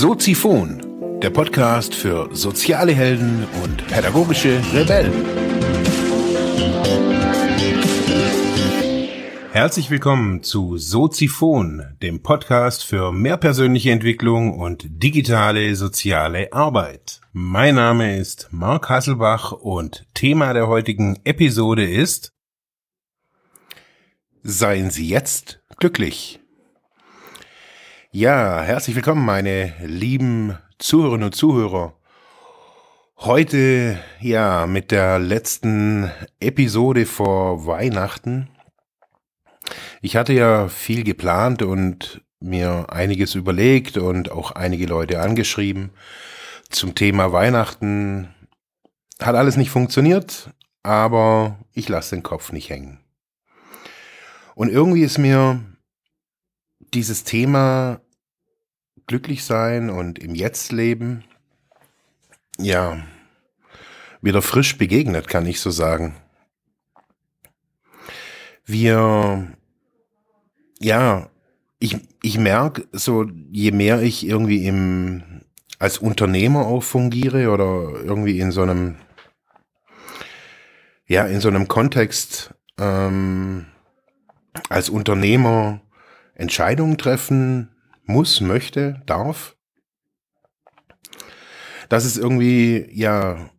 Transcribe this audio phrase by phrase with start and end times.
[0.00, 5.12] Soziphon, der Podcast für soziale Helden und pädagogische Rebellen.
[9.50, 17.20] Herzlich willkommen zu Soziphon, dem Podcast für mehr persönliche Entwicklung und digitale soziale Arbeit.
[17.32, 22.32] Mein Name ist Marc Hasselbach und Thema der heutigen Episode ist
[24.44, 26.38] Seien Sie jetzt glücklich.
[28.10, 31.92] Ja, herzlich willkommen, meine lieben Zuhörerinnen und Zuhörer.
[33.18, 38.48] Heute, ja, mit der letzten Episode vor Weihnachten.
[40.00, 45.90] Ich hatte ja viel geplant und mir einiges überlegt und auch einige Leute angeschrieben
[46.70, 48.34] zum Thema Weihnachten.
[49.20, 50.48] Hat alles nicht funktioniert,
[50.82, 53.00] aber ich lasse den Kopf nicht hängen.
[54.54, 55.60] Und irgendwie ist mir
[56.94, 58.00] dieses Thema
[59.06, 61.24] glücklich sein und im Jetzt leben,
[62.58, 63.02] ja,
[64.20, 66.16] wieder frisch begegnet, kann ich so sagen.
[68.66, 69.52] Wir,
[70.78, 71.30] ja,
[71.78, 75.42] ich, ich merke so, je mehr ich irgendwie im,
[75.78, 78.96] als Unternehmer auch fungiere oder irgendwie in so einem,
[81.06, 83.66] ja, in so einem Kontext, ähm,
[84.68, 85.80] als Unternehmer
[86.38, 87.68] Entscheidungen treffen
[88.04, 89.56] muss, möchte, darf,
[91.90, 93.50] dass es irgendwie ja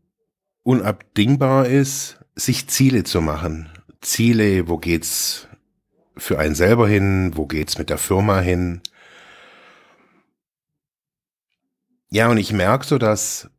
[0.63, 3.69] unabdingbar ist, sich Ziele zu machen.
[4.01, 5.47] Ziele, wo geht's
[6.17, 8.81] für einen selber hin, wo geht's mit der Firma hin.
[12.09, 13.49] Ja, und ich merke so, dass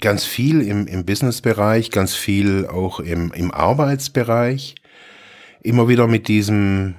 [0.00, 4.74] ganz viel im, im Businessbereich, ganz viel auch im, im Arbeitsbereich
[5.60, 6.96] immer wieder mit diesem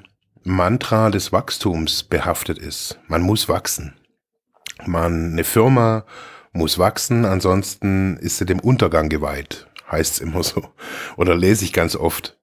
[0.47, 2.99] Mantra des Wachstums behaftet ist.
[3.07, 3.95] Man muss wachsen.
[4.85, 6.05] Man, eine Firma
[6.53, 10.69] muss wachsen, ansonsten ist sie dem Untergang geweiht, heißt es immer so.
[11.17, 12.37] Oder lese ich ganz oft.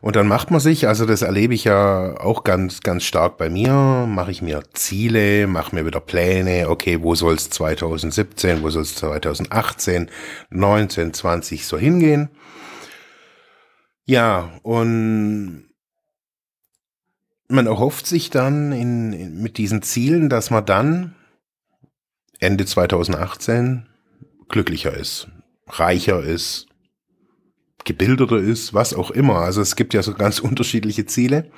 [0.00, 3.48] Und dann macht man sich, also das erlebe ich ja auch ganz, ganz stark bei
[3.48, 3.72] mir,
[4.08, 8.82] mache ich mir Ziele, mache mir wieder Pläne, okay, wo soll es 2017, wo soll
[8.82, 10.10] es 2018,
[10.50, 12.30] 19, 20 so hingehen.
[14.04, 15.64] Ja, und
[17.48, 21.14] man erhofft sich dann in, in, mit diesen Zielen, dass man dann
[22.38, 23.86] Ende 2018
[24.48, 25.28] glücklicher ist,
[25.66, 26.66] reicher ist,
[27.84, 29.36] gebildeter ist, was auch immer.
[29.36, 31.50] Also es gibt ja so ganz unterschiedliche Ziele.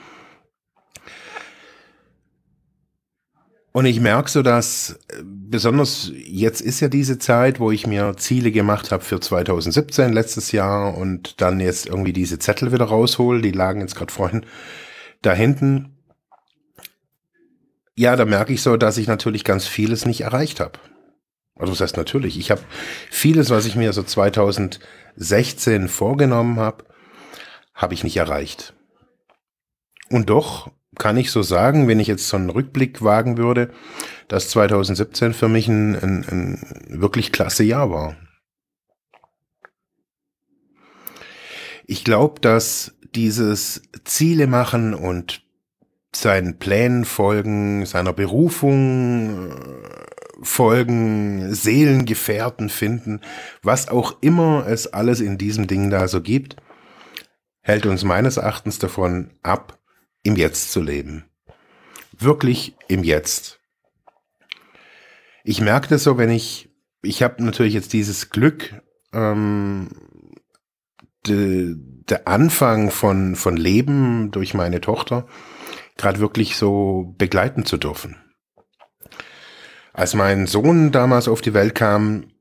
[3.72, 8.16] Und ich merke so, dass äh, besonders jetzt ist ja diese Zeit, wo ich mir
[8.16, 13.42] Ziele gemacht habe für 2017 letztes Jahr und dann jetzt irgendwie diese Zettel wieder raushol,
[13.42, 14.47] die lagen jetzt gerade vorhin
[15.26, 15.97] da hinten,
[17.97, 20.78] ja, da merke ich so, dass ich natürlich ganz vieles nicht erreicht habe.
[21.56, 22.60] Also das heißt natürlich, ich habe
[23.10, 26.84] vieles, was ich mir so 2016 vorgenommen habe,
[27.75, 28.75] habe ich nicht erreicht.
[30.10, 33.70] Und doch kann ich so sagen, wenn ich jetzt so einen Rückblick wagen würde,
[34.28, 38.16] dass 2017 für mich ein, ein, ein wirklich klasse Jahr war.
[41.86, 45.43] Ich glaube, dass dieses Ziele machen und
[46.15, 49.54] seinen Plänen folgen, seiner Berufung äh,
[50.43, 53.21] folgen, Seelengefährten finden,
[53.62, 56.56] was auch immer es alles in diesem Ding da so gibt,
[57.62, 59.78] hält uns meines Erachtens davon ab,
[60.22, 61.25] im Jetzt zu leben.
[62.19, 63.60] Wirklich im Jetzt.
[65.44, 66.71] Ich merke das so, wenn ich,
[67.03, 68.75] ich habe natürlich jetzt dieses Glück,
[69.12, 69.88] ähm,
[71.26, 71.75] de,
[72.09, 75.26] der Anfang von, von Leben durch meine Tochter
[75.97, 78.16] gerade wirklich so begleiten zu dürfen.
[79.92, 82.32] Als mein Sohn damals auf die Welt kam,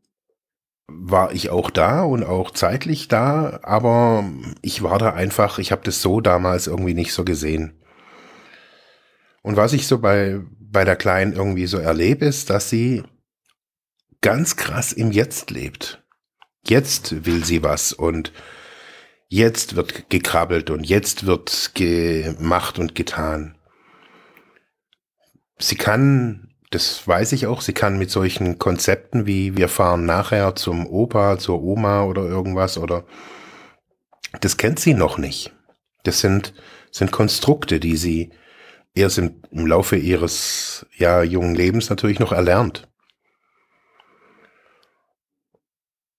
[0.88, 4.26] war ich auch da und auch zeitlich da, aber
[4.62, 7.82] ich war da einfach, ich habe das so damals irgendwie nicht so gesehen.
[9.42, 13.04] Und was ich so bei, bei der Kleinen irgendwie so erlebe, ist, dass sie
[14.22, 16.04] ganz krass im Jetzt lebt.
[16.68, 18.34] Jetzt will sie was und
[19.36, 23.58] Jetzt wird gekrabbelt und jetzt wird gemacht und getan.
[25.60, 30.56] Sie kann, das weiß ich auch, sie kann mit solchen Konzepten wie wir fahren nachher
[30.56, 33.04] zum Opa, zur Oma oder irgendwas oder
[34.40, 35.54] das kennt sie noch nicht.
[36.04, 36.54] Das sind,
[36.90, 38.32] sind Konstrukte, die sie
[38.94, 42.88] erst im, im Laufe ihres ja, jungen Lebens natürlich noch erlernt.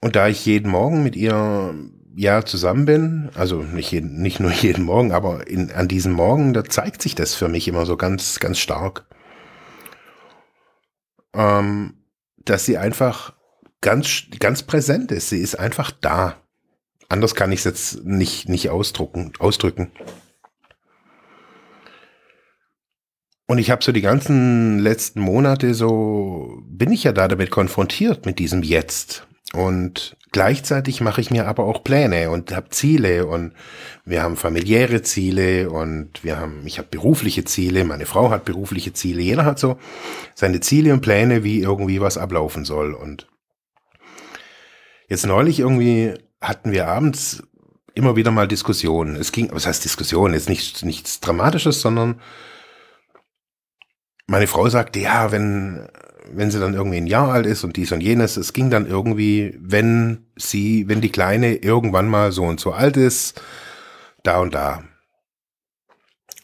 [0.03, 1.75] Und da ich jeden Morgen mit ihr
[2.17, 6.55] ja zusammen bin, also nicht, jeden, nicht nur jeden Morgen, aber in, an diesem Morgen,
[6.55, 9.07] da zeigt sich das für mich immer so ganz, ganz stark.
[11.35, 11.95] ähm,
[12.39, 13.35] dass sie einfach
[13.81, 15.29] ganz, ganz präsent ist.
[15.29, 16.37] Sie ist einfach da.
[17.09, 19.93] Anders kann ich es jetzt nicht, nicht ausdrucken, ausdrücken.
[23.47, 28.27] Und ich habe so die ganzen letzten Monate so, bin ich ja da damit konfrontiert
[28.27, 29.27] mit diesem Jetzt.
[29.53, 33.55] Und gleichzeitig mache ich mir aber auch Pläne und habe Ziele und
[34.05, 38.93] wir haben familiäre Ziele und wir haben, ich habe berufliche Ziele, meine Frau hat berufliche
[38.93, 39.79] Ziele, jeder hat so
[40.35, 42.93] seine Ziele und Pläne, wie irgendwie was ablaufen soll.
[42.93, 43.27] Und
[45.09, 46.13] jetzt neulich irgendwie
[46.43, 47.43] hatten wir abends
[47.95, 49.17] immer wieder mal Diskussionen.
[49.17, 50.35] Es ging, was heißt Diskussionen?
[50.35, 52.21] Jetzt nicht, nichts Dramatisches, sondern
[54.27, 55.89] meine Frau sagte, ja, wenn,
[56.33, 58.87] wenn sie dann irgendwie ein Jahr alt ist und dies und jenes, es ging dann
[58.87, 63.41] irgendwie, wenn sie, wenn die Kleine irgendwann mal so und so alt ist,
[64.23, 64.85] da und da.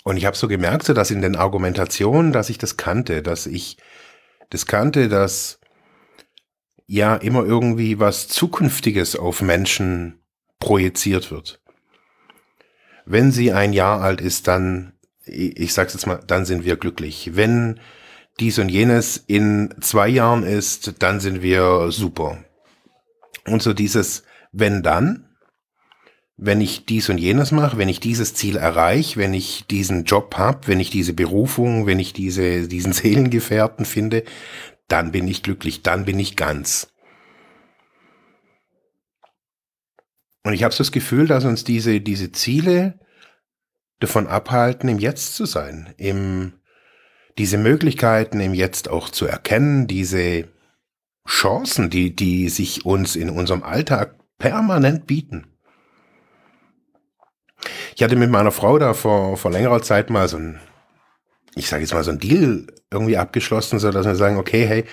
[0.05, 3.46] Und ich habe so gemerkt, so dass in den Argumentationen, dass ich das kannte, dass
[3.46, 3.76] ich
[4.50, 5.61] das kannte, dass
[6.87, 10.20] ja immer irgendwie was Zukünftiges auf Menschen
[10.58, 11.61] projiziert wird.
[13.05, 14.93] Wenn sie ein Jahr alt ist, dann
[15.25, 17.31] ich sag's jetzt mal, dann sind wir glücklich.
[17.35, 17.81] Wenn
[18.40, 22.44] dies und jenes in zwei Jahren ist, dann sind wir super.
[23.46, 25.29] Und so dieses wenn dann,
[26.37, 30.37] wenn ich dies und jenes mache, wenn ich dieses Ziel erreiche, wenn ich diesen Job
[30.37, 34.25] habe, wenn ich diese Berufung, wenn ich diese, diesen Seelengefährten finde,
[34.88, 36.93] dann bin ich glücklich, dann bin ich ganz.
[40.44, 42.99] Und ich habe so das Gefühl, dass uns diese, diese Ziele
[44.00, 46.55] davon abhalten, im Jetzt zu sein, im,
[47.38, 50.49] diese Möglichkeiten im Jetzt auch zu erkennen, diese
[51.26, 55.46] Chancen, die, die sich uns in unserem Alltag permanent bieten.
[57.94, 60.61] Ich hatte mit meiner Frau da vor, vor längerer Zeit mal so ein,
[61.55, 64.85] ich sage jetzt mal so ein Deal irgendwie abgeschlossen, so dass wir sagen, okay, hey,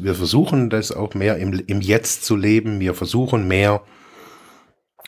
[0.00, 3.82] wir versuchen das auch mehr im, im Jetzt zu leben, wir versuchen mehr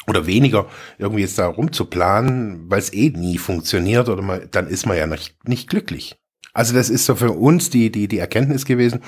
[0.06, 0.66] oder weniger
[0.98, 5.06] irgendwie jetzt da rumzuplanen, weil es eh nie funktioniert oder mal, dann ist man ja
[5.06, 6.16] nicht, nicht glücklich.
[6.58, 9.00] Also das ist so für uns die, die, die Erkenntnis gewesen,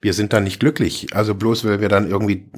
[0.00, 1.14] wir sind dann nicht glücklich.
[1.14, 2.50] Also bloß, weil wir dann irgendwie,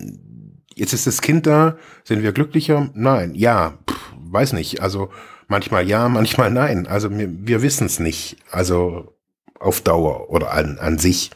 [0.75, 2.88] jetzt ist das Kind da, sind wir glücklicher?
[2.94, 4.81] Nein, ja, pff, weiß nicht.
[4.81, 5.11] Also
[5.49, 6.87] manchmal ja, manchmal nein.
[6.87, 8.38] Also wir, wir wissen es nicht.
[8.50, 9.14] Also
[9.61, 11.31] auf Dauer oder an, an sich.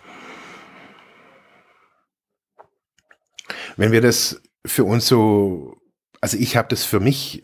[3.77, 5.77] Wenn wir das für uns so
[6.23, 7.43] also ich habe das für mich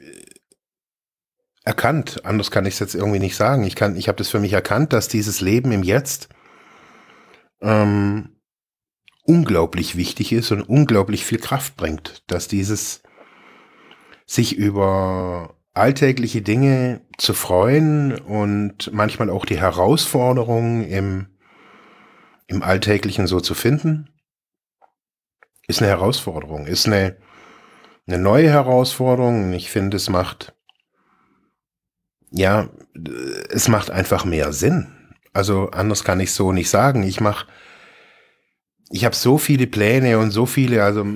[1.64, 3.64] erkannt, anders kann ich es jetzt irgendwie nicht sagen.
[3.64, 6.28] Ich kann, ich habe das für mich erkannt, dass dieses Leben im Jetzt
[7.60, 8.36] ähm,
[9.24, 13.02] unglaublich wichtig ist und unglaublich viel Kraft bringt, dass dieses
[14.26, 21.26] sich über alltägliche Dinge zu freuen und manchmal auch die Herausforderungen im,
[22.46, 24.10] im Alltäglichen so zu finden,
[25.66, 27.16] ist eine Herausforderung, ist eine,
[28.06, 29.52] eine neue Herausforderung.
[29.52, 30.54] Ich finde, es macht,
[32.32, 32.68] ja,
[33.50, 34.88] es macht einfach mehr Sinn.
[35.32, 37.02] Also anders kann ich so nicht sagen.
[37.02, 37.46] Ich mache,
[38.90, 41.06] ich habe so viele Pläne und so viele, also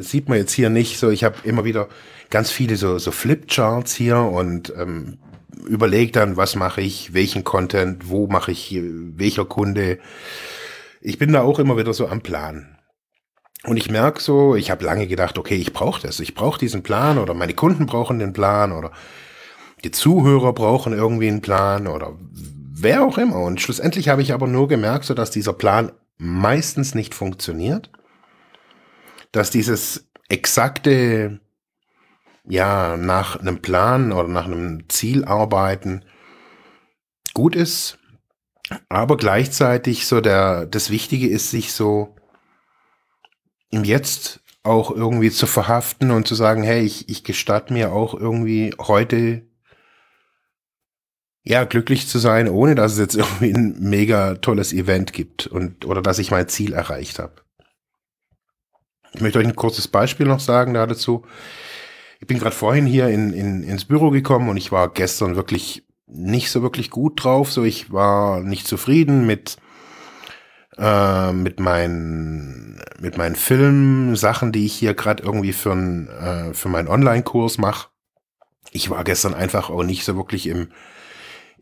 [0.00, 1.88] sieht man jetzt hier nicht so, ich habe immer wieder
[2.30, 5.18] ganz viele so, so Flipcharts hier und ähm,
[5.66, 9.98] überlege dann, was mache ich, welchen Content, wo mache ich, welcher Kunde.
[11.00, 12.78] Ich bin da auch immer wieder so am Plan.
[13.64, 16.82] Und ich merke so, ich habe lange gedacht, okay, ich brauche das, ich brauche diesen
[16.82, 18.90] Plan oder meine Kunden brauchen den Plan oder
[19.84, 23.40] die Zuhörer brauchen irgendwie einen Plan oder wer auch immer.
[23.40, 27.90] Und schlussendlich habe ich aber nur gemerkt, so dass dieser Plan meistens nicht funktioniert,
[29.32, 31.40] dass dieses exakte,
[32.44, 36.04] ja, nach einem Plan oder nach einem Ziel arbeiten
[37.34, 37.98] gut ist,
[38.88, 42.14] aber gleichzeitig so der, das Wichtige ist, sich so
[43.70, 48.14] im Jetzt auch irgendwie zu verhaften und zu sagen, hey, ich, ich gestatte mir auch
[48.14, 49.42] irgendwie heute
[51.44, 55.84] ja, glücklich zu sein, ohne dass es jetzt irgendwie ein mega tolles Event gibt und
[55.84, 57.34] oder dass ich mein Ziel erreicht habe.
[59.14, 61.24] Ich möchte euch ein kurzes Beispiel noch sagen dazu.
[62.20, 65.84] Ich bin gerade vorhin hier in, in, ins Büro gekommen und ich war gestern wirklich
[66.06, 67.52] nicht so wirklich gut drauf.
[67.52, 69.56] So, ich war nicht zufrieden mit
[70.78, 76.68] äh, mit meinen mit meinen Filmsachen, die ich hier gerade irgendwie für, ein, äh, für
[76.68, 77.88] meinen Online-Kurs mache.
[78.70, 80.68] Ich war gestern einfach auch nicht so wirklich im,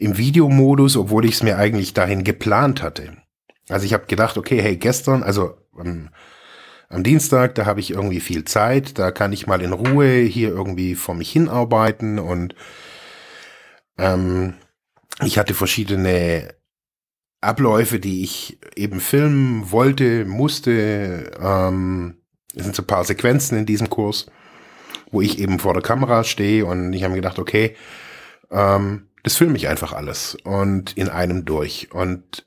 [0.01, 3.19] im Videomodus, obwohl ich es mir eigentlich dahin geplant hatte.
[3.69, 6.09] Also ich habe gedacht, okay, hey, gestern, also am,
[6.89, 10.49] am Dienstag, da habe ich irgendwie viel Zeit, da kann ich mal in Ruhe hier
[10.49, 12.55] irgendwie vor mich hinarbeiten und
[13.99, 14.55] ähm,
[15.23, 16.49] ich hatte verschiedene
[17.43, 21.31] Abläufe, die ich eben filmen wollte, musste.
[21.39, 22.23] Ähm,
[22.55, 24.27] es sind so ein paar Sequenzen in diesem Kurs,
[25.11, 27.77] wo ich eben vor der Kamera stehe und ich habe mir gedacht, okay,
[28.51, 31.93] ähm, das filme ich einfach alles und in einem durch.
[31.93, 32.47] Und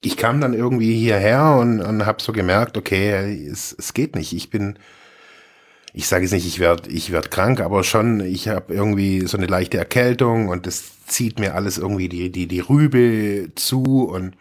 [0.00, 4.32] ich kam dann irgendwie hierher und, und habe so gemerkt, okay, es, es geht nicht.
[4.32, 4.78] Ich bin,
[5.92, 9.36] ich sage jetzt nicht, ich werde ich werd krank, aber schon, ich habe irgendwie so
[9.36, 14.36] eine leichte Erkältung und das zieht mir alles irgendwie die, die, die Rübe zu und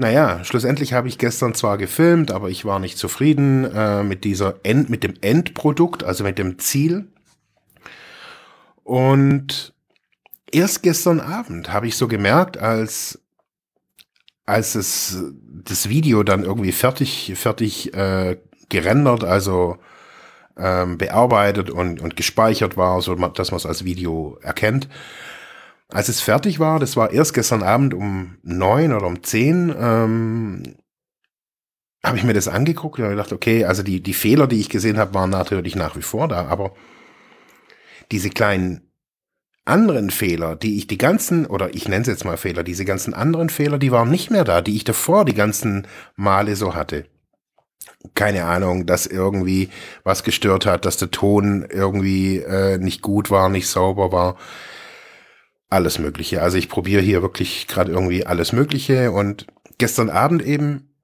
[0.00, 4.54] naja, schlussendlich habe ich gestern zwar gefilmt, aber ich war nicht zufrieden äh, mit dieser
[4.62, 7.08] End, mit dem Endprodukt, also mit dem Ziel.
[8.88, 9.74] Und
[10.50, 13.20] erst gestern Abend habe ich so gemerkt, als
[14.46, 15.22] als es
[15.62, 18.38] das Video dann irgendwie fertig fertig äh,
[18.70, 19.76] gerendert, also
[20.56, 24.88] ähm, bearbeitet und, und gespeichert war, so dass man es als Video erkennt.
[25.88, 30.76] Als es fertig war, das war erst gestern Abend um neun oder um zehn, ähm,
[32.02, 34.96] habe ich mir das angeguckt und gedacht, okay, also die, die Fehler, die ich gesehen
[34.96, 36.72] habe, waren natürlich nach wie vor da, aber
[38.12, 38.92] diese kleinen
[39.64, 43.12] anderen Fehler, die ich die ganzen, oder ich nenne es jetzt mal Fehler, diese ganzen
[43.12, 45.86] anderen Fehler, die waren nicht mehr da, die ich davor die ganzen
[46.16, 47.04] Male so hatte
[48.14, 49.70] keine Ahnung, dass irgendwie
[50.04, 54.36] was gestört hat, dass der Ton irgendwie äh, nicht gut war, nicht sauber war.
[55.68, 56.40] Alles Mögliche.
[56.40, 59.46] Also ich probiere hier wirklich gerade irgendwie alles Mögliche und
[59.78, 60.94] gestern Abend eben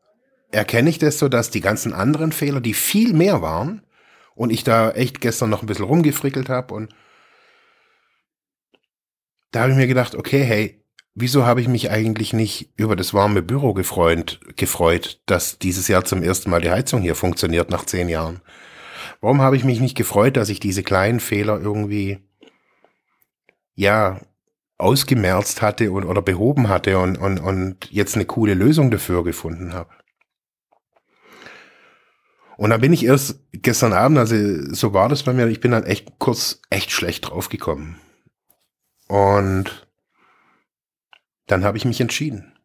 [0.52, 3.82] erkenne ich das so, dass die ganzen anderen Fehler, die viel mehr waren
[4.35, 6.95] und ich da echt gestern noch ein bisschen rumgefrickelt habe und
[9.50, 10.85] da habe ich mir gedacht, okay, hey,
[11.17, 16.05] Wieso habe ich mich eigentlich nicht über das warme Büro gefreut, gefreut, dass dieses Jahr
[16.05, 18.41] zum ersten Mal die Heizung hier funktioniert nach zehn Jahren?
[19.21, 22.19] Warum habe ich mich nicht gefreut, dass ich diese kleinen Fehler irgendwie,
[23.76, 24.21] ja,
[24.76, 29.73] ausgemerzt hatte und, oder behoben hatte und, und, und jetzt eine coole Lösung dafür gefunden
[29.73, 29.91] habe?
[32.56, 34.37] Und dann bin ich erst gestern Abend, also
[34.75, 37.96] so war das bei mir, ich bin dann echt kurz echt schlecht draufgekommen.
[39.08, 39.88] Und
[41.46, 42.56] dann habe ich mich entschieden.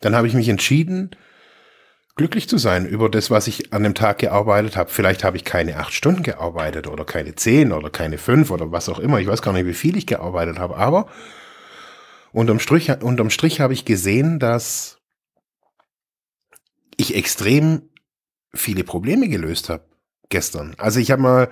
[0.00, 1.10] Dann habe ich mich entschieden,
[2.16, 4.90] glücklich zu sein über das, was ich an dem Tag gearbeitet habe.
[4.90, 8.88] Vielleicht habe ich keine acht Stunden gearbeitet oder keine zehn oder keine fünf oder was
[8.88, 9.20] auch immer.
[9.20, 10.76] Ich weiß gar nicht, wie viel ich gearbeitet habe.
[10.76, 11.08] Aber
[12.32, 14.98] unterm Strich, unterm Strich habe ich gesehen, dass
[16.96, 17.89] ich extrem
[18.52, 19.84] viele Probleme gelöst habe
[20.28, 20.74] gestern.
[20.78, 21.50] Also ich habe mal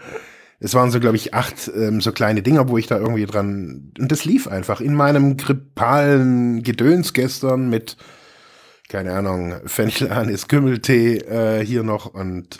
[0.60, 3.92] es waren so, glaube ich, acht ähm, so kleine Dinger, wo ich da irgendwie dran.
[3.98, 7.96] Und das lief einfach in meinem grippalen Gedöns gestern mit,
[8.88, 12.58] keine Ahnung, Fenchelanis, Kümmeltee äh, hier noch und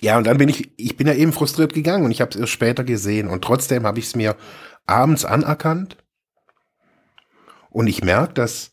[0.00, 2.36] ja, und dann bin ich, ich bin ja eben frustriert gegangen und ich habe es
[2.36, 4.36] erst später gesehen und trotzdem habe ich es mir
[4.84, 5.96] abends anerkannt
[7.70, 8.72] und ich merke, dass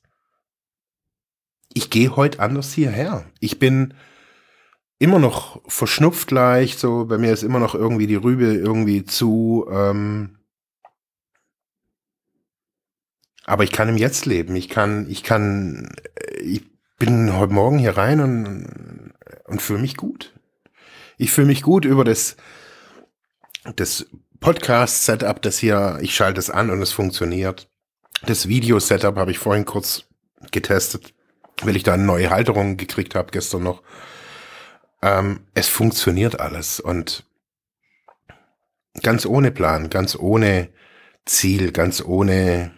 [1.71, 3.25] ich gehe heute anders hierher.
[3.39, 3.93] Ich bin,
[4.99, 9.65] immer noch verschnupft leicht, so bei mir ist immer noch irgendwie die Rübe irgendwie zu.
[9.71, 10.37] Ähm,
[13.45, 14.55] aber ich kann im Jetzt leben.
[14.55, 15.89] Ich kann, ich kann,
[16.39, 16.63] ich
[16.99, 19.13] bin heute Morgen hier rein und,
[19.45, 20.33] und fühle mich gut.
[21.17, 22.35] Ich fühle mich gut über das,
[23.75, 24.05] das
[24.39, 27.69] Podcast-Setup, das hier, ich schalte es an und es funktioniert.
[28.25, 30.05] Das Video-Setup habe ich vorhin kurz
[30.51, 31.13] getestet,
[31.63, 33.81] weil ich da eine neue Halterung gekriegt habe gestern noch.
[35.01, 37.23] Ähm, es funktioniert alles und
[39.01, 40.69] ganz ohne Plan, ganz ohne
[41.25, 42.71] Ziel, ganz ohne,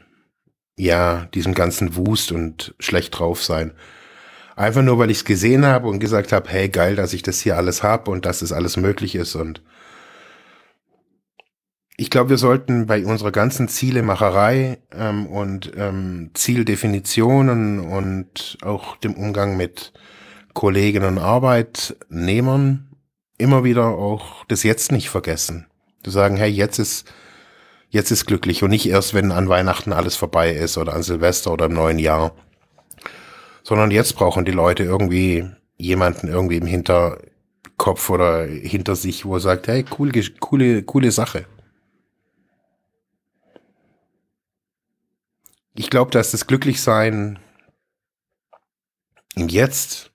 [0.78, 3.74] ja, diesem ganzen Wust und schlecht drauf sein.
[4.56, 7.40] Einfach nur, weil ich es gesehen habe und gesagt habe, hey, geil, dass ich das
[7.40, 9.36] hier alles habe und dass es alles möglich ist.
[9.36, 9.63] Und
[11.98, 19.13] ich glaube, wir sollten bei unserer ganzen Zielemacherei ähm, und ähm, Zieldefinitionen und auch dem
[19.13, 19.94] Umgang mit
[20.53, 22.91] Kolleginnen und Arbeitnehmern
[23.38, 25.67] immer wieder auch das Jetzt nicht vergessen.
[26.03, 27.12] Zu sagen, hey, jetzt ist,
[27.89, 31.51] jetzt ist glücklich und nicht erst, wenn an Weihnachten alles vorbei ist oder an Silvester
[31.51, 32.36] oder im neuen Jahr.
[33.63, 39.39] Sondern jetzt brauchen die Leute irgendwie jemanden irgendwie im Hinterkopf oder hinter sich, wo er
[39.39, 41.46] sagt, hey, cool, coole, coole Sache.
[45.74, 47.39] Ich glaube, dass das Glücklichsein
[49.36, 50.11] im Jetzt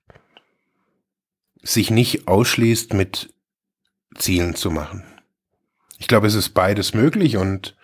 [1.67, 3.33] sich nicht ausschließt, mit
[4.15, 5.03] Zielen zu machen.
[5.99, 7.75] Ich glaube, es ist beides möglich und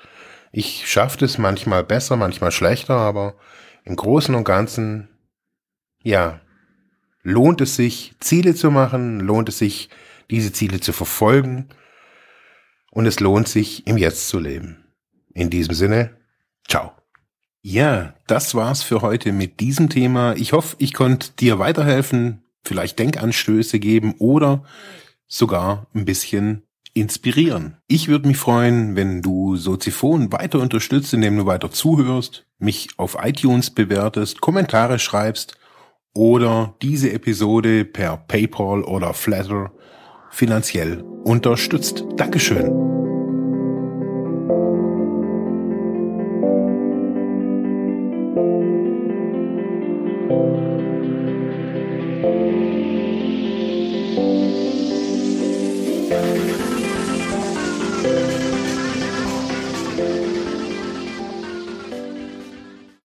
[0.51, 3.35] ich schaffe es manchmal besser, manchmal schlechter, aber
[3.83, 5.09] im Großen und Ganzen,
[6.01, 6.39] ja,
[7.23, 9.89] lohnt es sich, Ziele zu machen, lohnt es sich,
[10.29, 11.69] diese Ziele zu verfolgen
[12.91, 14.85] und es lohnt sich, im Jetzt zu leben.
[15.33, 16.17] In diesem Sinne,
[16.67, 16.93] ciao.
[17.61, 20.35] Ja, das war's für heute mit diesem Thema.
[20.35, 24.63] Ich hoffe, ich konnte dir weiterhelfen, vielleicht Denkanstöße geben oder
[25.27, 27.77] sogar ein bisschen inspirieren.
[27.87, 33.17] Ich würde mich freuen, wenn du Soziphon weiter unterstützt, indem du weiter zuhörst, mich auf
[33.21, 35.57] iTunes bewertest, Kommentare schreibst
[36.13, 39.71] oder diese Episode per PayPal oder Flatter
[40.29, 42.05] finanziell unterstützt.
[42.15, 42.92] Dankeschön.